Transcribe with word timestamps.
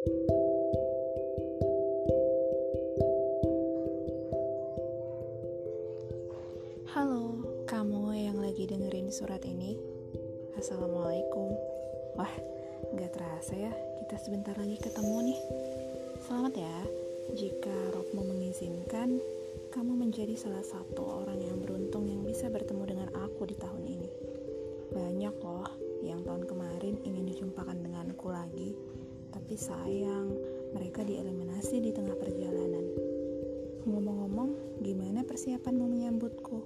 Halo, 0.00 0.16
kamu 7.68 8.16
yang 8.16 8.40
lagi 8.40 8.64
dengerin 8.64 9.12
surat 9.12 9.44
ini? 9.44 9.76
Assalamualaikum. 10.56 11.52
Wah, 12.16 12.32
gak 12.96 13.12
terasa 13.12 13.52
ya 13.52 13.68
kita 14.00 14.16
sebentar 14.24 14.56
lagi 14.56 14.80
ketemu 14.80 15.36
nih. 15.36 15.40
Selamat 16.24 16.56
ya, 16.56 16.76
jika 17.36 17.76
Rohmu 17.92 18.24
mengizinkan 18.24 19.20
Kamu 19.68 20.00
menjadi 20.00 20.32
salah 20.32 20.64
satu 20.64 21.28
orang 21.28 21.44
yang 21.44 21.60
beruntung 21.60 22.08
yang 22.08 22.24
bisa 22.24 22.48
bertemu 22.48 22.88
dengan 22.88 23.08
aku 23.20 23.44
di 23.44 23.54
tahun 23.60 23.84
ini. 23.84 24.08
Banyak 24.96 25.36
loh 25.44 25.89
Tapi 29.60 29.76
sayang, 29.76 30.28
mereka 30.72 31.04
dieliminasi 31.04 31.84
di 31.84 31.92
tengah 31.92 32.16
perjalanan 32.16 32.80
Ngomong-ngomong, 33.84 34.80
gimana 34.80 35.20
persiapanmu 35.20 35.84
menyambutku? 35.84 36.64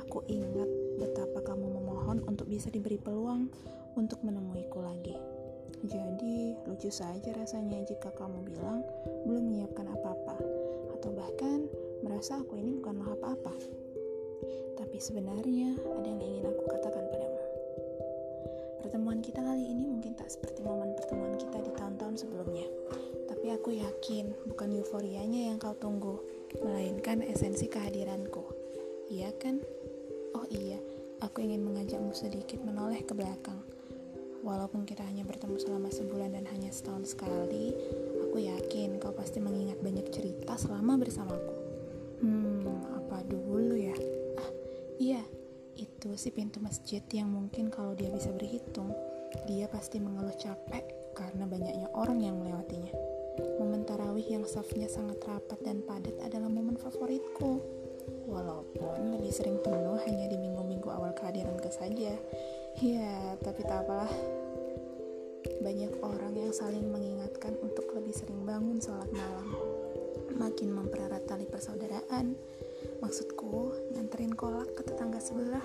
Aku 0.00 0.24
ingat 0.32 0.64
betapa 0.96 1.44
kamu 1.44 1.76
memohon 1.76 2.24
untuk 2.24 2.48
bisa 2.48 2.72
diberi 2.72 2.96
peluang 2.96 3.52
untuk 4.00 4.24
menemuiku 4.24 4.80
lagi. 4.80 5.12
Jadi, 5.84 6.56
lucu 6.64 6.88
saja 6.88 7.28
rasanya 7.36 7.84
jika 7.84 8.08
kamu 8.16 8.40
bilang 8.48 8.80
belum 9.28 9.44
menyiapkan 9.44 9.84
apa-apa, 9.84 10.40
atau 10.96 11.12
bahkan 11.12 11.68
merasa 12.00 12.40
aku 12.40 12.56
ini 12.56 12.80
bukanlah 12.80 13.20
apa-apa. 13.20 13.52
Tapi 14.80 14.96
sebenarnya 14.96 15.76
ada 15.76 16.08
yang 16.08 16.24
ingin 16.24 16.48
aku 16.48 16.72
katakan 16.72 17.04
padamu. 17.04 17.33
Pertemuan 18.94 19.26
kita 19.26 19.42
kali 19.42 19.74
ini 19.74 19.90
mungkin 19.90 20.14
tak 20.14 20.30
seperti 20.30 20.62
momen 20.62 20.94
pertemuan 20.94 21.34
kita 21.34 21.58
di 21.66 21.74
tahun-tahun 21.74 22.14
sebelumnya. 22.14 22.62
Tapi 23.26 23.50
aku 23.50 23.74
yakin 23.74 24.30
bukan 24.46 24.70
euforianya 24.70 25.50
yang 25.50 25.58
kau 25.58 25.74
tunggu, 25.74 26.22
melainkan 26.62 27.18
esensi 27.18 27.66
kehadiranku. 27.66 28.46
Iya 29.10 29.34
kan? 29.34 29.58
Oh 30.38 30.46
iya, 30.46 30.78
aku 31.18 31.42
ingin 31.42 31.66
mengajakmu 31.66 32.14
sedikit 32.14 32.62
menoleh 32.62 33.02
ke 33.02 33.18
belakang. 33.18 33.58
Walaupun 34.46 34.86
kita 34.86 35.02
hanya 35.02 35.26
bertemu 35.26 35.58
selama 35.58 35.90
sebulan 35.90 36.38
dan 36.38 36.46
hanya 36.54 36.70
setahun 36.70 37.18
sekali, 37.18 37.74
aku 38.30 38.46
yakin 38.46 39.02
kau 39.02 39.10
pasti 39.10 39.42
mengingat 39.42 39.82
banyak 39.82 40.06
cerita 40.14 40.54
selama 40.54 41.02
bersamaku. 41.02 41.54
Hmm, 42.22 42.73
itu 46.04 46.20
si 46.20 46.28
pintu 46.28 46.60
masjid 46.60 47.00
yang 47.16 47.32
mungkin 47.32 47.72
kalau 47.72 47.96
dia 47.96 48.12
bisa 48.12 48.28
berhitung, 48.28 48.92
dia 49.48 49.64
pasti 49.72 49.96
mengeluh 49.96 50.36
capek 50.36 50.84
karena 51.16 51.48
banyaknya 51.48 51.88
orang 51.96 52.20
yang 52.20 52.36
melewatinya. 52.36 52.92
Momen 53.56 53.88
tarawih 53.88 54.36
yang 54.36 54.44
safnya 54.44 54.84
sangat 54.84 55.16
rapat 55.24 55.56
dan 55.64 55.80
padat 55.80 56.12
adalah 56.20 56.52
momen 56.52 56.76
favoritku. 56.76 57.56
Walaupun 58.28 59.16
lebih 59.16 59.32
sering 59.32 59.56
penuh 59.64 59.96
hanya 60.04 60.28
di 60.28 60.36
minggu-minggu 60.36 60.84
awal 60.92 61.16
kehadiran 61.16 61.56
ke 61.56 61.72
saja. 61.72 62.12
Ya, 62.84 63.40
tapi 63.40 63.64
tak 63.64 63.88
apalah. 63.88 64.12
Banyak 65.64 66.04
orang 66.04 66.36
yang 66.36 66.52
saling 66.52 66.84
mengingatkan 66.84 67.56
untuk 67.64 67.88
lebih 67.96 68.12
sering 68.12 68.44
bangun 68.44 68.76
sholat 68.76 69.08
malam. 69.08 69.56
Makin 70.36 70.68
mempererat 70.68 71.24
tali 71.24 71.48
persaudaraan. 71.48 72.36
Maksudku, 73.00 73.72
nganterin 73.96 74.36
kolak 74.36 74.68
ke 74.76 74.84
tetangga 74.84 75.16
sebelah 75.16 75.64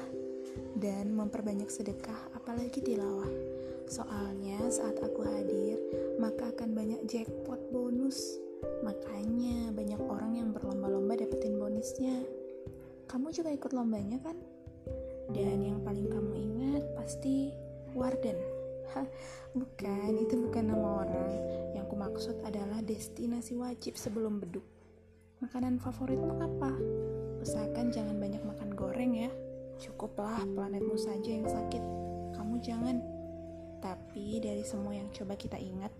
dan 0.78 1.11
memperbanyak 1.14 1.67
sedekah 1.67 2.31
apalagi 2.36 2.80
tilawah. 2.83 3.30
Soalnya 3.89 4.61
saat 4.69 5.02
aku 5.02 5.25
hadir, 5.25 5.81
maka 6.22 6.53
akan 6.53 6.78
banyak 6.78 7.02
jackpot 7.09 7.58
bonus. 7.73 8.38
Makanya 8.86 9.73
banyak 9.73 9.97
orang 9.97 10.38
yang 10.38 10.53
berlomba-lomba 10.53 11.17
dapetin 11.17 11.58
bonusnya. 11.58 12.22
Kamu 13.09 13.33
juga 13.33 13.50
ikut 13.50 13.73
lombanya 13.73 14.22
kan? 14.22 14.38
Dan 15.33 15.65
yang 15.65 15.82
paling 15.82 16.05
kamu 16.05 16.33
ingat 16.38 16.83
pasti 16.93 17.49
Warden. 17.98 18.38
Bukan, 19.58 20.21
itu 20.21 20.38
bukan 20.38 20.70
nama 20.70 21.05
orang. 21.05 21.33
Yang 21.73 21.86
ku 21.89 21.95
maksud 21.98 22.36
adalah 22.45 22.86
destinasi 22.86 23.58
wajib 23.58 23.98
sebelum 23.98 24.38
beduk. 24.38 24.65
Makanan 25.42 25.82
favoritmu 25.82 26.33
apa? 26.38 26.71
Usahakan 27.42 27.89
jangan 27.89 28.21
banyak 28.21 28.43
makan 28.45 28.70
goreng 28.77 29.14
ya. 29.17 29.32
Cukuplah 29.80 30.44
planetmu 30.44 31.00
saja 31.00 31.32
yang 31.32 31.48
sakit. 31.48 31.80
Kamu 32.36 32.60
jangan. 32.60 33.00
Tapi 33.80 34.44
dari 34.44 34.60
semua 34.67 34.92
yang 34.92 35.08
coba 35.16 35.40
kita 35.40 35.56
ingat, 35.56 35.95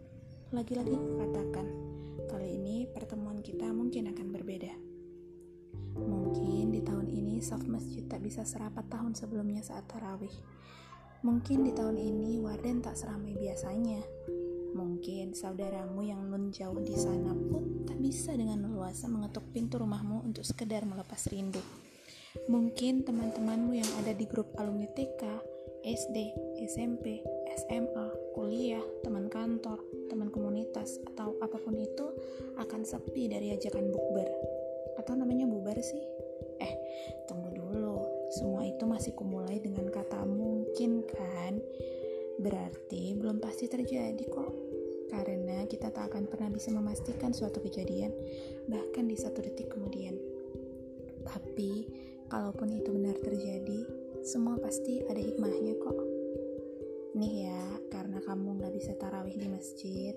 lagi-lagi 0.52 1.00
katakan, 1.16 1.64
kali 2.28 2.60
ini 2.60 2.84
pertemuan 2.92 3.40
kita 3.40 3.72
mungkin 3.72 4.12
akan 4.12 4.28
berbeda. 4.36 4.76
Mungkin 5.96 6.76
di 6.76 6.84
tahun 6.84 7.08
ini 7.08 7.40
soft 7.40 7.72
masjid 7.72 8.04
tak 8.04 8.20
bisa 8.20 8.44
serapat 8.44 8.84
tahun 8.92 9.16
sebelumnya 9.16 9.64
saat 9.64 9.88
tarawih. 9.88 10.36
Mungkin 11.24 11.64
di 11.64 11.72
tahun 11.72 11.96
ini 11.96 12.44
Warden 12.44 12.84
tak 12.84 13.00
seramai 13.00 13.32
biasanya. 13.40 14.04
Mungkin 14.76 15.32
saudaramu 15.32 16.04
yang 16.04 16.28
nun 16.28 16.52
jauh 16.52 16.84
di 16.84 17.00
sana 17.00 17.32
pun 17.32 17.88
tak 17.88 17.96
bisa 18.04 18.36
dengan 18.36 18.68
leluasa 18.68 19.08
mengetuk 19.08 19.48
pintu 19.56 19.80
rumahmu 19.80 20.28
untuk 20.28 20.44
sekedar 20.44 20.84
melepas 20.84 21.32
rindu. 21.32 21.64
Mungkin 22.30 23.02
teman-temanmu 23.02 23.74
yang 23.74 23.90
ada 24.06 24.14
di 24.14 24.30
grup 24.30 24.54
alumni 24.62 24.86
TK, 24.94 25.26
SD, 25.82 26.18
SMP, 26.62 27.26
SMA, 27.58 28.08
kuliah, 28.38 28.86
teman 29.02 29.34
kantor, 29.34 29.82
teman 30.14 30.30
komunitas, 30.30 31.02
atau 31.10 31.34
apa 31.42 31.58
pun 31.58 31.74
itu 31.74 32.06
akan 32.62 32.86
sepi 32.86 33.34
dari 33.34 33.50
ajakan 33.58 33.90
bukber. 33.90 34.30
Atau 35.02 35.18
namanya 35.18 35.50
bubar 35.50 35.74
sih? 35.82 36.06
Eh, 36.62 36.74
tunggu 37.26 37.50
dulu. 37.50 37.98
Semua 38.30 38.62
itu 38.62 38.86
masih 38.86 39.18
kumulai 39.18 39.58
dengan 39.58 39.90
kata 39.90 40.22
mungkin 40.22 41.02
kan? 41.10 41.58
Berarti 42.38 43.18
belum 43.18 43.42
pasti 43.42 43.66
terjadi 43.66 44.22
kok. 44.30 44.54
Karena 45.10 45.66
kita 45.66 45.90
tak 45.90 46.14
akan 46.14 46.30
pernah 46.30 46.54
bisa 46.54 46.70
memastikan 46.70 47.34
suatu 47.34 47.58
kejadian, 47.58 48.14
bahkan 48.70 49.10
di 49.10 49.18
satu 49.18 49.42
detik 49.42 49.74
kemudian. 49.74 50.14
Tapi, 51.26 51.90
kalaupun 52.30 52.70
itu 52.72 52.94
benar 52.94 53.18
terjadi, 53.20 53.80
semua 54.22 54.56
pasti 54.62 55.02
ada 55.10 55.18
hikmahnya 55.18 55.74
kok. 55.82 55.98
Nih 57.18 57.50
ya, 57.50 57.62
karena 57.90 58.22
kamu 58.22 58.62
gak 58.62 58.74
bisa 58.78 58.94
tarawih 59.02 59.34
di 59.34 59.50
masjid, 59.50 60.14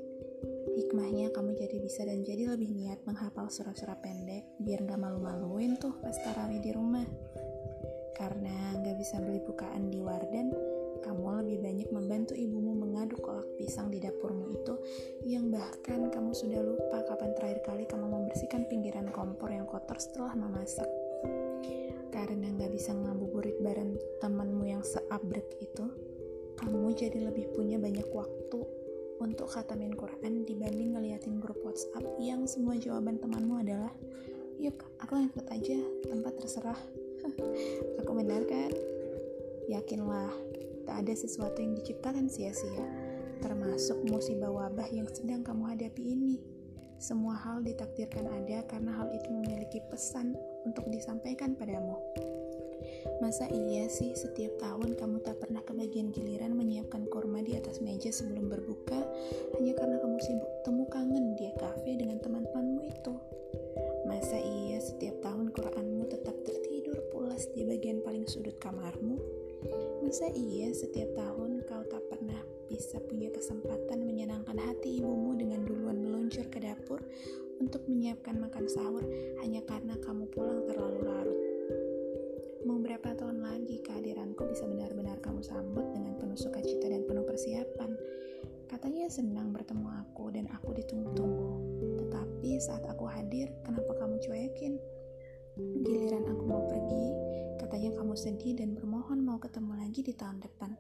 hikmahnya 0.76 1.32
kamu 1.32 1.56
jadi 1.56 1.76
bisa 1.80 2.04
dan 2.04 2.20
jadi 2.20 2.52
lebih 2.52 2.68
niat 2.68 3.00
menghafal 3.08 3.48
surat-surat 3.48 3.98
pendek 4.04 4.44
biar 4.60 4.84
gak 4.84 5.00
malu-maluin 5.00 5.80
tuh 5.80 5.96
pas 6.04 6.14
tarawih 6.20 6.60
di 6.60 6.70
rumah. 6.76 7.08
Karena 8.12 8.76
gak 8.84 8.96
bisa 9.00 9.16
beli 9.18 9.40
bukaan 9.40 9.88
di 9.88 9.98
warden, 9.98 10.52
kamu 11.02 11.42
lebih 11.42 11.58
banyak 11.64 11.88
membantu 11.90 12.32
ibumu 12.38 12.78
mengaduk 12.78 13.18
kolak 13.24 13.48
pisang 13.58 13.90
di 13.90 13.98
dapurmu 13.98 14.54
itu 14.54 14.74
yang 15.26 15.50
bahkan 15.50 16.12
kamu 16.12 16.30
sudah 16.30 16.62
lupa 16.62 17.02
kapan 17.08 17.34
terakhir 17.34 17.60
kali 17.66 17.84
kamu 17.90 18.06
membersihkan 18.06 18.70
pinggiran 18.70 19.10
kompor 19.10 19.50
yang 19.50 19.66
kotor 19.66 19.98
setelah 19.98 20.36
memasak. 20.38 20.86
Karena 22.12 22.52
gak 22.60 22.70
bisa 22.76 22.92
ngabuburit 22.92 23.56
bareng 23.64 23.96
temanmu 24.20 24.68
yang 24.68 24.84
seabrek 24.84 25.48
itu, 25.64 25.88
kamu 26.60 26.92
jadi 26.92 27.32
lebih 27.32 27.50
punya 27.56 27.80
banyak 27.80 28.06
waktu 28.12 28.60
untuk 29.22 29.48
khatamin 29.48 29.96
Quran 29.96 30.44
dibanding 30.44 30.92
ngeliatin 30.92 31.40
grup 31.40 31.56
WhatsApp 31.64 32.04
yang 32.20 32.44
semua 32.44 32.76
jawaban 32.76 33.16
temanmu 33.16 33.64
adalah 33.64 33.90
yuk 34.60 34.76
aku 35.00 35.26
ikut 35.32 35.46
aja 35.48 35.78
tempat 36.06 36.32
terserah. 36.38 36.80
Aku 38.02 38.18
benar 38.18 38.42
kan 38.50 38.70
yakinlah 39.70 40.30
tak 40.82 41.06
ada 41.06 41.14
sesuatu 41.14 41.62
yang 41.62 41.78
diciptakan 41.78 42.26
sia-sia 42.26 42.82
termasuk 43.42 43.98
musibah 44.06 44.50
wabah 44.50 44.86
yang 44.90 45.06
sedang 45.10 45.42
kamu 45.42 45.74
hadapi 45.74 46.14
ini. 46.14 46.38
Semua 47.02 47.34
hal 47.34 47.66
ditakdirkan 47.66 48.30
ada 48.30 48.62
karena 48.70 48.94
hal 48.94 49.10
itu 49.10 49.26
memiliki 49.30 49.82
pesan 49.90 50.38
untuk 50.66 50.86
disampaikan 50.90 51.54
padamu 51.54 51.98
Masa 53.22 53.46
iya 53.50 53.86
sih 53.86 54.14
setiap 54.18 54.58
tahun 54.58 54.98
kamu 54.98 55.22
tak 55.22 55.38
pernah 55.42 55.62
kebagian 55.62 56.10
giliran 56.10 56.58
menyiapkan 56.58 57.06
kurma 57.06 57.42
di 57.42 57.54
atas 57.54 57.78
meja 57.78 58.10
sebelum 58.10 58.50
berbuka 58.50 58.98
hanya 59.58 59.72
karena 59.78 60.02
kamu 60.02 60.18
sibuk 60.22 60.50
temu 60.66 60.84
kangen 60.90 61.34
di 61.38 61.50
kafe 61.54 61.98
dengan 61.98 62.18
teman-temanmu 62.18 62.82
itu? 62.82 63.14
Masa 64.06 64.38
iya 64.42 64.82
setiap 64.82 65.22
tahun 65.22 65.54
Quranmu 65.54 66.10
tetap 66.10 66.34
tertidur 66.42 66.98
pulas 67.14 67.46
di 67.54 67.62
bagian 67.62 68.02
paling 68.02 68.26
sudut 68.26 68.58
kamarmu? 68.58 69.18
Masa 70.02 70.26
iya 70.34 70.74
setiap 70.74 71.14
tahun 71.14 71.62
kau 71.62 71.86
tak 71.86 72.02
pernah 72.10 72.42
bisa 72.66 72.98
punya 73.06 73.30
kesempatan 73.30 74.02
menyenangkan 74.02 74.58
hati 74.58 74.98
ibumu 74.98 75.38
dengan 75.38 75.62
duluan 75.62 76.02
meluncur 76.02 76.42
ke 76.50 76.58
dapur 76.58 76.98
untuk 77.62 77.86
menyiapkan 77.86 78.42
makan 78.42 78.66
sahur 78.66 79.06
hanya 79.38 79.62
karena 79.62 79.94
kamu 80.02 80.26
pulang 80.34 80.66
terlalu 80.66 80.98
larut? 81.06 81.40
Mau 82.66 82.82
berapa 82.82 83.14
tahun 83.14 83.38
lagi 83.38 83.78
kehadiranku 83.86 84.50
bisa 84.50 84.66
benar-benar 84.66 85.22
kamu 85.22 85.46
sambut 85.46 85.86
dengan 85.94 86.18
penuh 86.18 86.34
sukacita 86.34 86.90
dan 86.90 87.06
penuh 87.06 87.22
persiapan? 87.22 87.94
Katanya 88.66 89.06
senang 89.06 89.54
bertemu 89.54 89.86
aku 90.02 90.34
dan 90.34 90.50
aku 90.50 90.74
ditunggu-tunggu. 90.74 91.50
Tetapi 92.02 92.58
saat 92.58 92.82
aku 92.90 93.06
hadir, 93.06 93.54
kenapa 93.62 93.94
kamu 93.94 94.18
cuekin? 94.18 94.82
Giliran 95.86 96.26
aku 96.26 96.42
mau 96.42 96.66
pergi, 96.66 97.06
katanya 97.62 97.94
kamu 97.94 98.14
sedih 98.18 98.58
dan 98.58 98.74
bermohon 98.74 99.22
mau 99.22 99.38
ketemu 99.38 99.78
lagi 99.78 100.00
di 100.02 100.14
tahun 100.18 100.42
depan. 100.42 100.74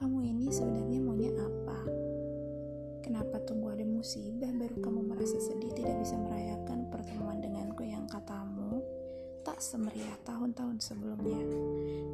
Kamu 0.00 0.24
ini 0.24 0.48
sebenarnya 0.48 0.98
maunya 1.04 1.34
apa? 1.36 2.13
Kenapa 3.04 3.36
tunggu 3.44 3.68
ada 3.68 3.84
musibah 3.84 4.48
baru 4.48 4.80
kamu 4.80 5.12
merasa 5.12 5.36
sedih 5.36 5.76
tidak 5.76 6.00
bisa 6.00 6.16
merayakan 6.16 6.88
pertemuan 6.88 7.36
denganku 7.36 7.84
yang 7.84 8.08
katamu 8.08 8.80
tak 9.44 9.60
semeriah 9.60 10.16
tahun-tahun 10.24 10.80
sebelumnya. 10.80 11.36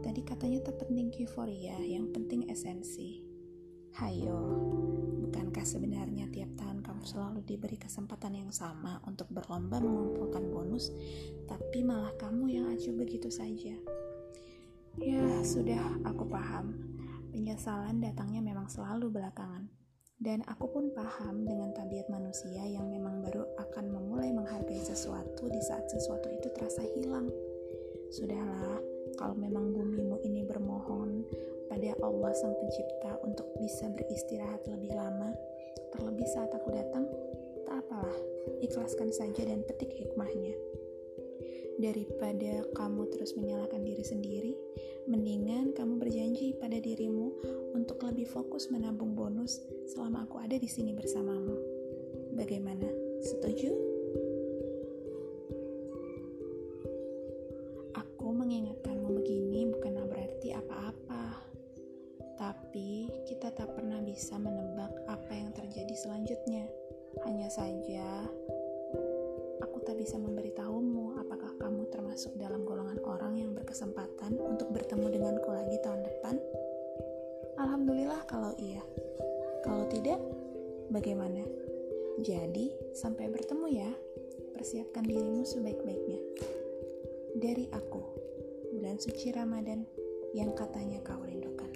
Tadi 0.02 0.20
katanya 0.26 0.66
tak 0.66 0.82
penting 0.82 1.14
euforia, 1.14 1.78
yang 1.78 2.10
penting 2.10 2.50
esensi. 2.50 3.22
Hayo, 4.02 4.34
bukankah 5.22 5.62
sebenarnya 5.62 6.26
tiap 6.34 6.58
tahun 6.58 6.82
kamu 6.82 7.06
selalu 7.06 7.46
diberi 7.46 7.78
kesempatan 7.78 8.34
yang 8.34 8.50
sama 8.50 8.98
untuk 9.06 9.30
berlomba 9.30 9.78
mengumpulkan 9.78 10.42
bonus, 10.50 10.90
tapi 11.46 11.86
malah 11.86 12.10
kamu 12.18 12.50
yang 12.50 12.66
acuh 12.66 12.98
begitu 12.98 13.30
saja? 13.30 13.78
Ya, 14.98 15.26
sudah, 15.46 16.02
aku 16.02 16.26
paham. 16.26 16.74
Penyesalan 17.30 18.02
datangnya 18.02 18.42
memang 18.42 18.66
selalu 18.66 19.06
belakangan. 19.22 19.79
Dan 20.20 20.44
aku 20.44 20.68
pun 20.68 20.92
paham 20.92 21.48
dengan 21.48 21.72
tabiat 21.72 22.12
manusia 22.12 22.60
yang 22.68 22.92
memang 22.92 23.24
baru 23.24 23.40
akan 23.56 23.88
memulai 23.88 24.28
menghargai 24.36 24.76
sesuatu 24.76 25.48
di 25.48 25.56
saat 25.64 25.88
sesuatu 25.88 26.28
itu 26.28 26.44
terasa 26.52 26.84
hilang. 26.92 27.24
Sudahlah, 28.12 28.84
kalau 29.16 29.32
memang 29.32 29.72
bumimu 29.72 30.20
ini 30.20 30.44
bermohon 30.44 31.24
pada 31.72 31.96
Allah 32.04 32.36
Sang 32.36 32.52
Pencipta 32.52 33.16
untuk 33.24 33.48
bisa 33.64 33.88
beristirahat 33.96 34.60
lebih 34.68 34.92
lama, 34.92 35.32
terlebih 35.96 36.28
saat 36.36 36.52
aku 36.52 36.68
datang, 36.68 37.08
tak 37.64 37.80
apalah, 37.80 38.18
ikhlaskan 38.60 39.08
saja 39.16 39.40
dan 39.48 39.64
petik 39.64 39.88
hikmahnya. 39.88 40.52
Daripada 41.80 42.68
kamu 42.76 43.08
terus 43.08 43.32
menyalahkan 43.40 43.80
diri 43.80 44.04
sendiri, 44.04 44.52
mendingan 45.10 45.74
kamu 45.74 45.98
berjanji 45.98 46.54
pada 46.54 46.78
dirimu 46.78 47.34
untuk 47.74 47.98
lebih 48.06 48.30
fokus 48.30 48.70
menabung 48.70 49.18
bonus 49.18 49.58
selama 49.90 50.22
aku 50.22 50.38
ada 50.38 50.54
di 50.54 50.70
sini 50.70 50.94
bersamamu. 50.94 51.58
Bagaimana? 52.38 52.86
Setuju? 53.18 53.74
Aku 57.98 58.26
mengingatkanmu 58.30 59.10
begini 59.18 59.66
bukanlah 59.74 60.06
berarti 60.06 60.54
apa-apa. 60.54 61.42
Tapi 62.38 63.10
kita 63.26 63.50
tak 63.50 63.74
pernah 63.74 63.98
bisa 64.06 64.38
menebak 64.38 64.94
apa 65.10 65.32
yang 65.34 65.50
terjadi 65.50 65.92
selanjutnya. 65.98 66.70
Hanya 67.26 67.50
saja 67.50 68.30
aku 69.58 69.82
tak 69.82 69.98
bisa 69.98 70.14
memberitahumu 70.22 71.09
kamu 71.60 71.92
termasuk 71.92 72.32
dalam 72.40 72.64
golongan 72.64 72.96
orang 73.04 73.36
yang 73.36 73.52
berkesempatan 73.52 74.40
untuk 74.40 74.72
bertemu 74.72 75.12
denganku 75.12 75.52
lagi 75.52 75.76
tahun 75.84 76.00
depan. 76.08 76.40
Alhamdulillah 77.60 78.24
kalau 78.24 78.56
iya. 78.56 78.80
Kalau 79.60 79.84
tidak, 79.92 80.16
bagaimana? 80.88 81.44
Jadi, 82.24 82.72
sampai 82.96 83.28
bertemu 83.28 83.66
ya. 83.68 83.90
Persiapkan 84.56 85.04
dirimu 85.04 85.44
sebaik-baiknya. 85.44 86.20
Dari 87.36 87.68
aku, 87.68 88.02
bulan 88.72 88.96
suci 88.96 89.28
Ramadan 89.28 89.84
yang 90.32 90.56
katanya 90.56 91.04
kau 91.04 91.20
rindukan. 91.20 91.68